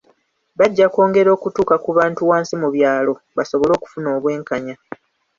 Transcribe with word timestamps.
Bajja 0.59 0.85
kwongera 0.93 1.29
okutuuka 1.37 1.75
ku 1.83 1.89
bantu 1.97 2.21
wansi 2.29 2.53
mu 2.61 2.69
byalo, 2.75 3.13
basobole 3.37 3.71
okufuna 3.77 4.07
obwenkanya. 4.17 4.75